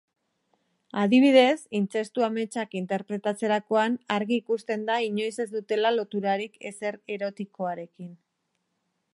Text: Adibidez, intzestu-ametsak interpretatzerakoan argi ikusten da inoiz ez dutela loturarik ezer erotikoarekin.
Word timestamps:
Adibidez, 1.01 1.51
intzestu-ametsak 1.79 2.73
interpretatzerakoan 2.79 3.99
argi 4.17 4.39
ikusten 4.43 4.89
da 4.91 4.97
inoiz 5.11 5.33
ez 5.47 5.49
dutela 5.55 5.95
loturarik 5.99 6.61
ezer 6.73 6.99
erotikoarekin. 7.19 8.11